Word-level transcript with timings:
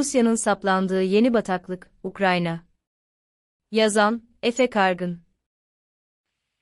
Rusya'nın 0.00 0.34
saplandığı 0.34 1.02
yeni 1.02 1.34
bataklık, 1.34 1.90
Ukrayna. 2.02 2.64
Yazan, 3.70 4.22
Efe 4.42 4.70
Kargın. 4.70 5.22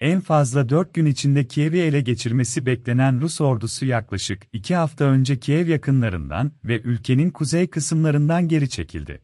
En 0.00 0.20
fazla 0.20 0.68
4 0.68 0.94
gün 0.94 1.06
içinde 1.06 1.46
Kiev'i 1.46 1.78
ele 1.78 2.00
geçirmesi 2.00 2.66
beklenen 2.66 3.20
Rus 3.20 3.40
ordusu 3.40 3.86
yaklaşık 3.86 4.42
2 4.52 4.74
hafta 4.74 5.04
önce 5.04 5.40
Kiev 5.40 5.68
yakınlarından 5.68 6.52
ve 6.64 6.80
ülkenin 6.80 7.30
kuzey 7.30 7.70
kısımlarından 7.70 8.48
geri 8.48 8.68
çekildi. 8.68 9.22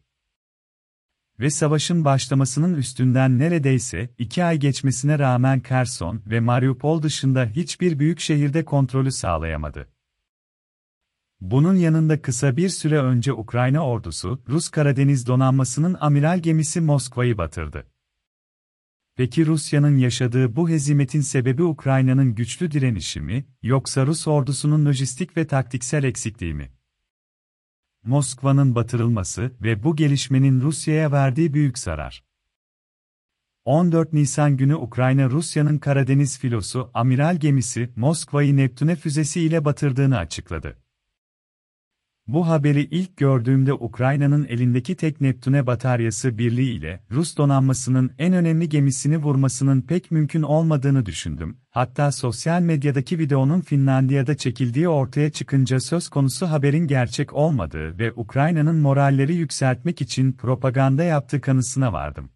Ve 1.39 1.49
savaşın 1.49 2.05
başlamasının 2.05 2.73
üstünden 2.73 3.39
neredeyse 3.39 4.09
2 4.17 4.43
ay 4.43 4.57
geçmesine 4.57 5.19
rağmen 5.19 5.59
Kherson 5.59 6.21
ve 6.25 6.39
Mariupol 6.39 7.01
dışında 7.01 7.45
hiçbir 7.45 7.99
büyük 7.99 8.19
şehirde 8.19 8.65
kontrolü 8.65 9.11
sağlayamadı. 9.11 9.94
Bunun 11.41 11.75
yanında 11.75 12.21
kısa 12.21 12.57
bir 12.57 12.69
süre 12.69 12.99
önce 12.99 13.33
Ukrayna 13.33 13.87
ordusu, 13.87 14.43
Rus 14.49 14.69
Karadeniz 14.69 15.27
donanmasının 15.27 15.97
amiral 15.99 16.39
gemisi 16.39 16.81
Moskova'yı 16.81 17.37
batırdı. 17.37 17.87
Peki 19.15 19.45
Rusya'nın 19.45 19.97
yaşadığı 19.97 20.55
bu 20.55 20.69
hezimetin 20.69 21.21
sebebi 21.21 21.63
Ukrayna'nın 21.63 22.35
güçlü 22.35 22.71
direnişi 22.71 23.21
mi, 23.21 23.45
yoksa 23.63 24.05
Rus 24.05 24.27
ordusunun 24.27 24.85
lojistik 24.85 25.37
ve 25.37 25.47
taktiksel 25.47 26.03
eksikliği 26.03 26.53
mi? 26.53 26.71
Moskova'nın 28.03 28.75
batırılması 28.75 29.51
ve 29.61 29.83
bu 29.83 29.95
gelişmenin 29.95 30.61
Rusya'ya 30.61 31.11
verdiği 31.11 31.53
büyük 31.53 31.79
zarar. 31.79 32.23
14 33.65 34.13
Nisan 34.13 34.57
günü 34.57 34.75
Ukrayna 34.75 35.29
Rusya'nın 35.29 35.77
Karadeniz 35.77 36.39
filosu 36.39 36.91
amiral 36.93 37.35
gemisi 37.39 37.93
Moskova'yı 37.95 38.57
Neptüne 38.57 38.95
füzesi 38.95 39.41
ile 39.41 39.65
batırdığını 39.65 40.17
açıkladı. 40.17 40.84
Bu 42.27 42.47
haberi 42.47 42.81
ilk 42.81 43.17
gördüğümde 43.17 43.73
Ukrayna'nın 43.73 44.45
elindeki 44.45 44.95
tek 44.95 45.21
Neptüne 45.21 45.67
bataryası 45.67 46.37
birliği 46.37 46.71
ile 46.71 47.03
Rus 47.11 47.37
donanmasının 47.37 48.11
en 48.19 48.33
önemli 48.33 48.69
gemisini 48.69 49.17
vurmasının 49.17 49.81
pek 49.81 50.11
mümkün 50.11 50.41
olmadığını 50.41 51.05
düşündüm. 51.05 51.57
Hatta 51.69 52.11
sosyal 52.11 52.61
medyadaki 52.61 53.19
videonun 53.19 53.61
Finlandiya'da 53.61 54.37
çekildiği 54.37 54.89
ortaya 54.89 55.31
çıkınca 55.31 55.79
söz 55.79 56.09
konusu 56.09 56.45
haberin 56.47 56.87
gerçek 56.87 57.33
olmadığı 57.33 57.99
ve 57.99 58.13
Ukrayna'nın 58.13 58.75
moralleri 58.75 59.35
yükseltmek 59.35 60.01
için 60.01 60.33
propaganda 60.33 61.03
yaptığı 61.03 61.41
kanısına 61.41 61.93
vardım. 61.93 62.29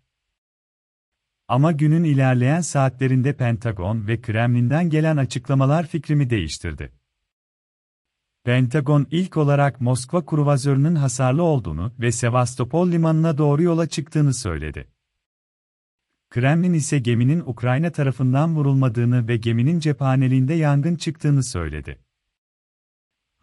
Ama 1.47 1.71
günün 1.71 2.03
ilerleyen 2.03 2.61
saatlerinde 2.61 3.33
Pentagon 3.33 4.07
ve 4.07 4.21
Kremlin'den 4.21 4.89
gelen 4.89 5.17
açıklamalar 5.17 5.87
fikrimi 5.87 6.29
değiştirdi. 6.29 6.98
Pentagon 8.49 9.07
ilk 9.11 9.37
olarak 9.37 9.81
Moskva 9.81 10.25
kruvazörünün 10.25 10.95
hasarlı 10.95 11.43
olduğunu 11.43 11.93
ve 11.99 12.11
Sevastopol 12.11 12.91
limanına 12.91 13.37
doğru 13.37 13.63
yola 13.63 13.87
çıktığını 13.87 14.33
söyledi. 14.33 14.87
Kremlin 16.29 16.73
ise 16.73 16.99
geminin 16.99 17.43
Ukrayna 17.45 17.91
tarafından 17.91 18.55
vurulmadığını 18.55 19.27
ve 19.27 19.37
geminin 19.37 19.79
cephaneliğinde 19.79 20.53
yangın 20.53 20.95
çıktığını 20.95 21.43
söyledi. 21.43 21.99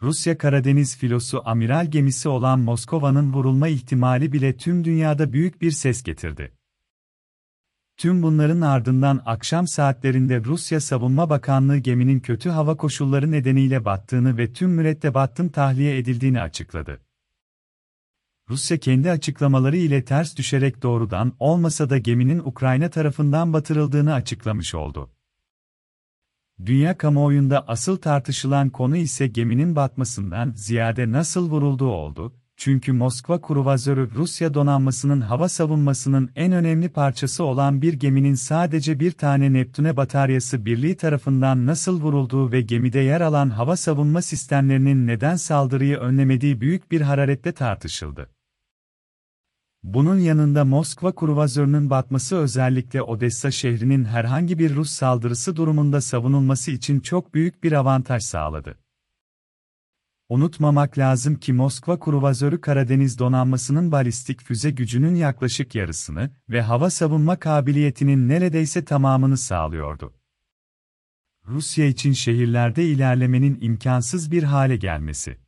Rusya 0.02 0.38
Karadeniz 0.38 0.96
filosu 0.96 1.42
amiral 1.44 1.90
gemisi 1.90 2.28
olan 2.28 2.60
Moskova'nın 2.60 3.32
vurulma 3.32 3.68
ihtimali 3.68 4.32
bile 4.32 4.56
tüm 4.56 4.84
dünyada 4.84 5.32
büyük 5.32 5.62
bir 5.62 5.70
ses 5.70 6.02
getirdi. 6.02 6.52
Tüm 7.96 8.22
bunların 8.22 8.60
ardından 8.60 9.22
akşam 9.26 9.66
saatlerinde 9.66 10.44
Rusya 10.44 10.80
Savunma 10.80 11.30
Bakanlığı 11.30 11.78
geminin 11.78 12.20
kötü 12.20 12.50
hava 12.50 12.76
koşulları 12.76 13.30
nedeniyle 13.30 13.84
battığını 13.84 14.38
ve 14.38 14.52
tüm 14.52 14.70
mürettebatın 14.70 15.48
tahliye 15.48 15.98
edildiğini 15.98 16.40
açıkladı. 16.40 17.00
Rusya 18.48 18.78
kendi 18.78 19.10
açıklamaları 19.10 19.76
ile 19.76 20.04
ters 20.04 20.36
düşerek 20.36 20.82
doğrudan 20.82 21.32
olmasa 21.38 21.90
da 21.90 21.98
geminin 21.98 22.38
Ukrayna 22.38 22.90
tarafından 22.90 23.52
batırıldığını 23.52 24.14
açıklamış 24.14 24.74
oldu. 24.74 25.10
Dünya 26.66 26.98
kamuoyunda 26.98 27.68
asıl 27.68 27.96
tartışılan 27.96 28.70
konu 28.70 28.96
ise 28.96 29.26
geminin 29.26 29.76
batmasından 29.76 30.52
ziyade 30.56 31.12
nasıl 31.12 31.50
vurulduğu 31.50 31.90
oldu, 31.90 32.34
çünkü 32.56 32.92
Moskva 32.92 33.40
kruvazörü 33.40 34.10
Rusya 34.14 34.54
donanmasının 34.54 35.20
hava 35.20 35.48
savunmasının 35.48 36.30
en 36.36 36.52
önemli 36.52 36.88
parçası 36.88 37.44
olan 37.44 37.82
bir 37.82 37.92
geminin 37.92 38.34
sadece 38.34 39.00
bir 39.00 39.12
tane 39.12 39.52
Neptüne 39.52 39.96
bataryası 39.96 40.64
birliği 40.64 40.96
tarafından 40.96 41.66
nasıl 41.66 42.00
vurulduğu 42.00 42.52
ve 42.52 42.60
gemide 42.60 43.00
yer 43.00 43.20
alan 43.20 43.50
hava 43.50 43.76
savunma 43.76 44.22
sistemlerinin 44.22 45.06
neden 45.06 45.36
saldırıyı 45.36 45.96
önlemediği 45.96 46.60
büyük 46.60 46.90
bir 46.90 47.00
hararetle 47.00 47.52
tartışıldı. 47.52 48.30
Bunun 49.82 50.18
yanında 50.18 50.64
Moskva 50.64 51.14
kruvazörünün 51.14 51.90
batması 51.90 52.36
özellikle 52.36 53.02
Odessa 53.02 53.50
şehrinin 53.50 54.04
herhangi 54.04 54.58
bir 54.58 54.74
Rus 54.74 54.90
saldırısı 54.90 55.56
durumunda 55.56 56.00
savunulması 56.00 56.70
için 56.70 57.00
çok 57.00 57.34
büyük 57.34 57.64
bir 57.64 57.72
avantaj 57.72 58.22
sağladı. 58.22 58.78
Unutmamak 60.28 60.98
lazım 60.98 61.34
ki 61.34 61.52
Moskva 61.52 62.00
kruvazörü 62.00 62.60
Karadeniz 62.60 63.18
donanmasının 63.18 63.92
balistik 63.92 64.42
füze 64.42 64.70
gücünün 64.70 65.14
yaklaşık 65.14 65.74
yarısını 65.74 66.30
ve 66.48 66.62
hava 66.62 66.90
savunma 66.90 67.38
kabiliyetinin 67.38 68.28
neredeyse 68.28 68.84
tamamını 68.84 69.36
sağlıyordu. 69.36 70.14
Rusya 71.46 71.86
için 71.86 72.12
şehirlerde 72.12 72.84
ilerlemenin 72.84 73.58
imkansız 73.60 74.30
bir 74.30 74.42
hale 74.42 74.76
gelmesi. 74.76 75.38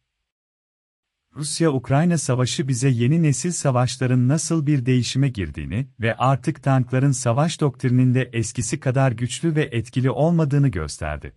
Rusya-Ukrayna 1.37 2.19
savaşı 2.19 2.69
bize 2.69 2.89
yeni 2.89 3.23
nesil 3.23 3.51
savaşların 3.51 4.29
nasıl 4.29 4.67
bir 4.67 4.87
değişime 4.87 5.29
girdiğini 5.29 5.89
ve 6.01 6.17
artık 6.17 6.63
tankların 6.63 7.13
savaş 7.13 7.61
doktrininde 7.61 8.31
eskisi 8.33 8.81
kadar 8.81 9.13
güçlü 9.13 9.55
ve 9.57 9.63
etkili 9.63 10.11
olmadığını 10.11 10.69
gösterdi. 10.69 11.35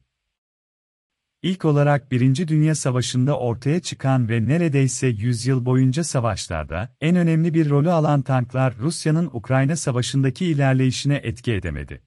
İlk 1.44 1.66
olarak 1.66 2.12
Birinci 2.12 2.48
Dünya 2.48 2.76
Savaşı'nda 2.76 3.40
ortaya 3.40 3.80
çıkan 3.80 4.30
ve 4.30 4.48
neredeyse 4.48 5.08
100 5.08 5.46
yıl 5.46 5.66
boyunca 5.66 6.04
savaşlarda 6.04 6.96
en 7.02 7.16
önemli 7.16 7.54
bir 7.54 7.70
rolü 7.70 7.92
alan 7.92 8.22
tanklar 8.22 8.78
Rusya'nın 8.78 9.30
Ukrayna 9.34 9.76
Savaşı'ndaki 9.76 10.46
ilerleyişine 10.46 11.16
etki 11.24 11.54
edemedi. 11.54 12.02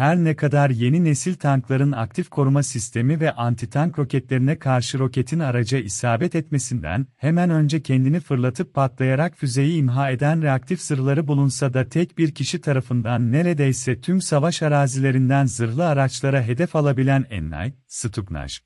Her 0.00 0.16
ne 0.16 0.36
kadar 0.36 0.70
yeni 0.70 1.04
nesil 1.04 1.34
tankların 1.34 1.92
aktif 1.92 2.30
koruma 2.30 2.62
sistemi 2.62 3.20
ve 3.20 3.30
anti-tank 3.30 3.98
roketlerine 3.98 4.58
karşı 4.58 4.98
roketin 4.98 5.38
araca 5.38 5.78
isabet 5.78 6.34
etmesinden 6.34 7.06
hemen 7.16 7.50
önce 7.50 7.82
kendini 7.82 8.20
fırlatıp 8.20 8.74
patlayarak 8.74 9.36
füzeyi 9.36 9.78
imha 9.78 10.10
eden 10.10 10.42
reaktif 10.42 10.80
zırhları 10.80 11.28
bulunsa 11.28 11.74
da 11.74 11.88
tek 11.88 12.18
bir 12.18 12.34
kişi 12.34 12.60
tarafından 12.60 13.32
neredeyse 13.32 14.00
tüm 14.00 14.20
savaş 14.20 14.62
arazilerinden 14.62 15.46
zırhlı 15.46 15.86
araçlara 15.86 16.42
hedef 16.42 16.76
alabilen 16.76 17.26
Ennay, 17.30 17.72
Stugnaj, 17.86 18.58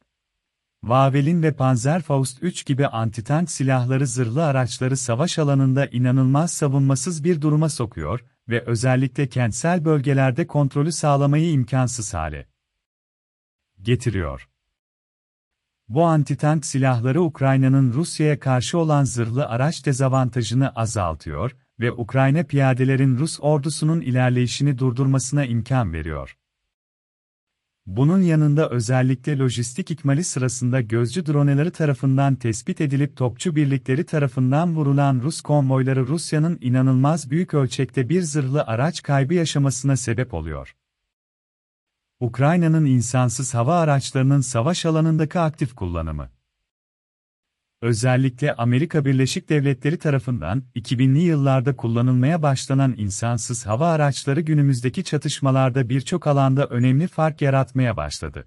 Vavelin 0.84 1.42
ve 1.42 1.52
Panzerfaust 1.52 2.42
3 2.42 2.66
gibi 2.66 2.86
anti-tank 2.86 3.50
silahları 3.50 4.06
zırhlı 4.06 4.44
araçları 4.44 4.96
savaş 4.96 5.38
alanında 5.38 5.86
inanılmaz 5.86 6.50
savunmasız 6.52 7.24
bir 7.24 7.40
duruma 7.40 7.68
sokuyor, 7.68 8.20
ve 8.48 8.60
özellikle 8.60 9.28
kentsel 9.28 9.84
bölgelerde 9.84 10.46
kontrolü 10.46 10.92
sağlamayı 10.92 11.50
imkansız 11.50 12.14
hale 12.14 12.46
getiriyor. 13.82 14.48
Bu 15.88 16.04
antitank 16.04 16.66
silahları 16.66 17.22
Ukrayna'nın 17.22 17.92
Rusya'ya 17.92 18.40
karşı 18.40 18.78
olan 18.78 19.04
zırhlı 19.04 19.46
araç 19.46 19.86
dezavantajını 19.86 20.70
azaltıyor 20.70 21.56
ve 21.80 21.92
Ukrayna 21.92 22.42
piyadelerin 22.42 23.18
Rus 23.18 23.38
ordusunun 23.40 24.00
ilerleyişini 24.00 24.78
durdurmasına 24.78 25.44
imkan 25.44 25.92
veriyor. 25.92 26.36
Bunun 27.86 28.22
yanında 28.22 28.70
özellikle 28.70 29.38
lojistik 29.38 29.90
ikmali 29.90 30.24
sırasında 30.24 30.80
gözcü 30.80 31.26
droneleri 31.26 31.70
tarafından 31.70 32.34
tespit 32.34 32.80
edilip 32.80 33.16
topçu 33.16 33.56
birlikleri 33.56 34.04
tarafından 34.04 34.76
vurulan 34.76 35.20
Rus 35.22 35.40
konvoyları 35.40 36.06
Rusya'nın 36.06 36.58
inanılmaz 36.60 37.30
büyük 37.30 37.54
ölçekte 37.54 38.08
bir 38.08 38.22
zırhlı 38.22 38.62
araç 38.62 39.02
kaybı 39.02 39.34
yaşamasına 39.34 39.96
sebep 39.96 40.34
oluyor. 40.34 40.76
Ukrayna'nın 42.20 42.84
insansız 42.84 43.54
hava 43.54 43.80
araçlarının 43.80 44.40
savaş 44.40 44.86
alanındaki 44.86 45.38
aktif 45.38 45.74
kullanımı 45.74 46.28
Özellikle 47.82 48.54
Amerika 48.54 49.04
Birleşik 49.04 49.48
Devletleri 49.48 49.98
tarafından 49.98 50.62
2000'li 50.76 51.20
yıllarda 51.20 51.76
kullanılmaya 51.76 52.42
başlanan 52.42 52.94
insansız 52.96 53.66
hava 53.66 53.88
araçları 53.88 54.40
günümüzdeki 54.40 55.04
çatışmalarda 55.04 55.88
birçok 55.88 56.26
alanda 56.26 56.66
önemli 56.66 57.06
fark 57.06 57.42
yaratmaya 57.42 57.96
başladı. 57.96 58.46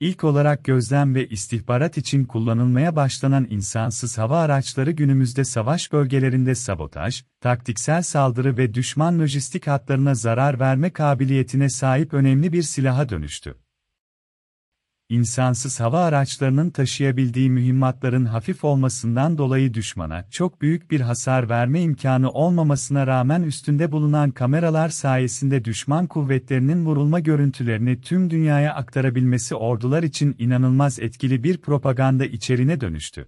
İlk 0.00 0.24
olarak 0.24 0.64
gözlem 0.64 1.14
ve 1.14 1.28
istihbarat 1.28 1.98
için 1.98 2.24
kullanılmaya 2.24 2.96
başlanan 2.96 3.46
insansız 3.50 4.18
hava 4.18 4.40
araçları 4.40 4.90
günümüzde 4.90 5.44
savaş 5.44 5.92
bölgelerinde 5.92 6.54
sabotaj, 6.54 7.24
taktiksel 7.40 8.02
saldırı 8.02 8.56
ve 8.56 8.74
düşman 8.74 9.18
lojistik 9.18 9.66
hatlarına 9.66 10.14
zarar 10.14 10.60
verme 10.60 10.90
kabiliyetine 10.90 11.68
sahip 11.68 12.14
önemli 12.14 12.52
bir 12.52 12.62
silaha 12.62 13.08
dönüştü. 13.08 13.54
İnsansız 15.10 15.80
hava 15.80 16.04
araçlarının 16.04 16.70
taşıyabildiği 16.70 17.50
mühimmatların 17.50 18.24
hafif 18.24 18.64
olmasından 18.64 19.38
dolayı 19.38 19.74
düşmana 19.74 20.24
çok 20.30 20.62
büyük 20.62 20.90
bir 20.90 21.00
hasar 21.00 21.48
verme 21.48 21.82
imkanı 21.82 22.30
olmamasına 22.30 23.06
rağmen 23.06 23.42
üstünde 23.42 23.92
bulunan 23.92 24.30
kameralar 24.30 24.88
sayesinde 24.88 25.64
düşman 25.64 26.06
kuvvetlerinin 26.06 26.86
vurulma 26.86 27.20
görüntülerini 27.20 28.00
tüm 28.00 28.30
dünyaya 28.30 28.74
aktarabilmesi 28.74 29.54
ordular 29.54 30.02
için 30.02 30.36
inanılmaz 30.38 30.98
etkili 30.98 31.44
bir 31.44 31.58
propaganda 31.58 32.24
içerine 32.26 32.80
dönüştü. 32.80 33.26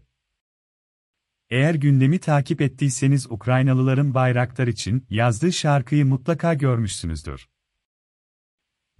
Eğer 1.51 1.75
gündemi 1.75 2.19
takip 2.19 2.61
ettiyseniz 2.61 3.31
Ukraynalıların 3.31 4.15
Bayraktar 4.15 4.67
için 4.67 5.07
yazdığı 5.11 5.53
şarkıyı 5.53 6.07
mutlaka 6.07 6.55
görmüşsünüzdür. 6.55 7.52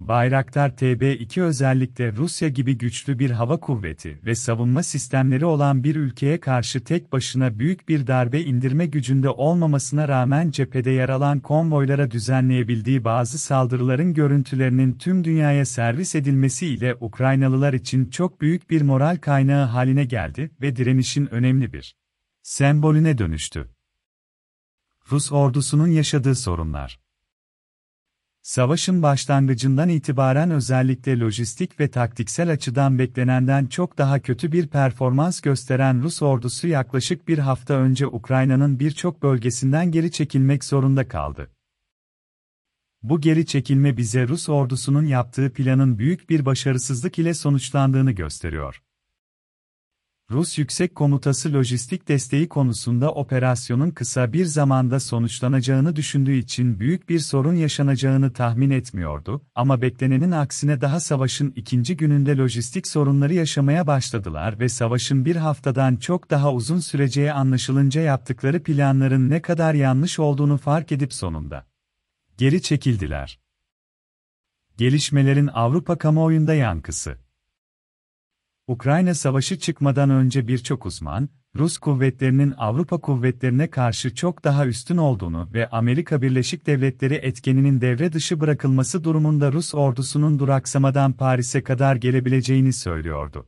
Bayraktar 0.07 0.69
TB2 0.69 1.41
özellikle 1.41 2.11
Rusya 2.11 2.49
gibi 2.49 2.77
güçlü 2.77 3.19
bir 3.19 3.31
hava 3.31 3.59
kuvveti 3.59 4.19
ve 4.25 4.35
savunma 4.35 4.83
sistemleri 4.83 5.45
olan 5.45 5.83
bir 5.83 5.95
ülkeye 5.95 6.39
karşı 6.39 6.83
tek 6.83 7.11
başına 7.11 7.59
büyük 7.59 7.89
bir 7.89 8.07
darbe 8.07 8.41
indirme 8.41 8.85
gücünde 8.85 9.29
olmamasına 9.29 10.07
rağmen 10.07 10.51
cephede 10.51 10.91
yer 10.91 11.09
alan 11.09 11.39
konvoylara 11.39 12.11
düzenleyebildiği 12.11 13.03
bazı 13.03 13.37
saldırıların 13.37 14.13
görüntülerinin 14.13 14.97
tüm 14.97 15.23
dünyaya 15.23 15.65
servis 15.65 16.15
edilmesiyle 16.15 16.95
Ukraynalılar 16.99 17.73
için 17.73 18.09
çok 18.09 18.41
büyük 18.41 18.69
bir 18.69 18.81
moral 18.81 19.17
kaynağı 19.17 19.65
haline 19.65 20.05
geldi 20.05 20.51
ve 20.61 20.75
direnişin 20.75 21.33
önemli 21.33 21.73
bir 21.73 21.95
sembolüne 22.41 23.17
dönüştü. 23.17 23.69
Rus 25.11 25.31
ordusunun 25.31 25.87
yaşadığı 25.87 26.35
sorunlar 26.35 27.02
Savaşın 28.43 29.03
başlangıcından 29.03 29.89
itibaren 29.89 30.51
özellikle 30.51 31.19
lojistik 31.19 31.79
ve 31.79 31.87
taktiksel 31.87 32.51
açıdan 32.51 32.99
beklenenden 32.99 33.65
çok 33.65 33.97
daha 33.97 34.19
kötü 34.19 34.51
bir 34.51 34.67
performans 34.67 35.41
gösteren 35.41 36.03
Rus 36.03 36.21
ordusu 36.21 36.67
yaklaşık 36.67 37.27
bir 37.27 37.37
hafta 37.37 37.73
önce 37.73 38.07
Ukrayna'nın 38.07 38.79
birçok 38.79 39.23
bölgesinden 39.23 39.91
geri 39.91 40.11
çekilmek 40.11 40.63
zorunda 40.63 41.07
kaldı. 41.07 41.49
Bu 43.03 43.21
geri 43.21 43.45
çekilme 43.45 43.97
bize 43.97 44.27
Rus 44.27 44.49
ordusunun 44.49 45.05
yaptığı 45.05 45.53
planın 45.53 45.99
büyük 45.99 46.29
bir 46.29 46.45
başarısızlık 46.45 47.19
ile 47.19 47.33
sonuçlandığını 47.33 48.11
gösteriyor. 48.11 48.81
Rus 50.33 50.57
Yüksek 50.57 50.95
Komutası 50.95 51.53
lojistik 51.53 52.07
desteği 52.07 52.49
konusunda 52.49 53.11
operasyonun 53.11 53.91
kısa 53.91 54.33
bir 54.33 54.45
zamanda 54.45 54.99
sonuçlanacağını 54.99 55.95
düşündüğü 55.95 56.33
için 56.33 56.79
büyük 56.79 57.09
bir 57.09 57.19
sorun 57.19 57.53
yaşanacağını 57.53 58.33
tahmin 58.33 58.69
etmiyordu, 58.69 59.41
ama 59.55 59.81
beklenenin 59.81 60.31
aksine 60.31 60.81
daha 60.81 60.99
savaşın 60.99 61.53
ikinci 61.55 61.97
gününde 61.97 62.37
lojistik 62.37 62.87
sorunları 62.87 63.33
yaşamaya 63.33 63.87
başladılar 63.87 64.59
ve 64.59 64.69
savaşın 64.69 65.25
bir 65.25 65.35
haftadan 65.35 65.95
çok 65.95 66.29
daha 66.29 66.53
uzun 66.53 66.79
süreceği 66.79 67.33
anlaşılınca 67.33 68.01
yaptıkları 68.01 68.63
planların 68.63 69.29
ne 69.29 69.41
kadar 69.41 69.73
yanlış 69.73 70.19
olduğunu 70.19 70.57
fark 70.57 70.91
edip 70.91 71.13
sonunda 71.13 71.65
geri 72.37 72.61
çekildiler. 72.61 73.39
Gelişmelerin 74.77 75.47
Avrupa 75.47 75.97
kamuoyunda 75.97 76.53
yankısı 76.53 77.17
Ukrayna 78.67 79.13
Savaşı 79.13 79.59
çıkmadan 79.59 80.09
önce 80.09 80.47
birçok 80.47 80.85
uzman, 80.85 81.29
Rus 81.55 81.77
kuvvetlerinin 81.77 82.53
Avrupa 82.57 82.97
kuvvetlerine 83.01 83.69
karşı 83.69 84.15
çok 84.15 84.43
daha 84.43 84.67
üstün 84.67 84.97
olduğunu 84.97 85.49
ve 85.53 85.69
Amerika 85.69 86.21
Birleşik 86.21 86.67
Devletleri 86.67 87.13
etkeninin 87.13 87.81
devre 87.81 88.13
dışı 88.13 88.39
bırakılması 88.39 89.03
durumunda 89.03 89.51
Rus 89.51 89.75
ordusunun 89.75 90.39
duraksamadan 90.39 91.13
Paris'e 91.13 91.63
kadar 91.63 91.95
gelebileceğini 91.95 92.73
söylüyordu. 92.73 93.45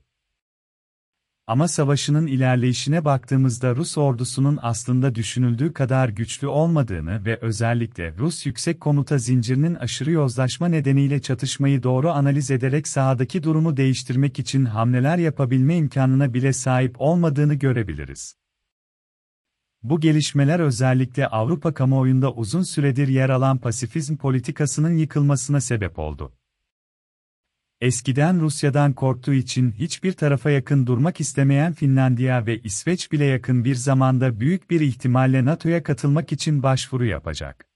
Ama 1.47 1.67
savaşının 1.67 2.27
ilerleyişine 2.27 3.05
baktığımızda 3.05 3.75
Rus 3.75 3.97
ordusunun 3.97 4.59
aslında 4.61 5.15
düşünüldüğü 5.15 5.73
kadar 5.73 6.09
güçlü 6.09 6.47
olmadığını 6.47 7.25
ve 7.25 7.37
özellikle 7.41 8.17
Rus 8.17 8.45
yüksek 8.45 8.81
komuta 8.81 9.17
zincirinin 9.17 9.75
aşırı 9.75 10.11
yozlaşma 10.11 10.67
nedeniyle 10.67 11.21
çatışmayı 11.21 11.83
doğru 11.83 12.11
analiz 12.11 12.51
ederek 12.51 12.87
sahadaki 12.87 13.43
durumu 13.43 13.77
değiştirmek 13.77 14.39
için 14.39 14.65
hamleler 14.65 15.17
yapabilme 15.17 15.77
imkanına 15.77 16.33
bile 16.33 16.53
sahip 16.53 16.95
olmadığını 17.01 17.53
görebiliriz. 17.53 18.35
Bu 19.83 19.99
gelişmeler 19.99 20.59
özellikle 20.59 21.27
Avrupa 21.27 21.73
kamuoyunda 21.73 22.33
uzun 22.33 22.63
süredir 22.63 23.07
yer 23.07 23.29
alan 23.29 23.57
pasifizm 23.57 24.17
politikasının 24.17 24.97
yıkılmasına 24.97 25.61
sebep 25.61 25.99
oldu. 25.99 26.33
Eskiden 27.85 28.41
Rusya'dan 28.41 28.93
korktuğu 28.93 29.33
için 29.33 29.71
hiçbir 29.71 30.13
tarafa 30.13 30.49
yakın 30.49 30.87
durmak 30.87 31.19
istemeyen 31.19 31.73
Finlandiya 31.73 32.45
ve 32.45 32.59
İsveç 32.59 33.11
bile 33.11 33.25
yakın 33.25 33.65
bir 33.65 33.75
zamanda 33.75 34.39
büyük 34.39 34.69
bir 34.69 34.81
ihtimalle 34.81 35.45
NATO'ya 35.45 35.83
katılmak 35.83 36.31
için 36.31 36.63
başvuru 36.63 37.05
yapacak. 37.05 37.74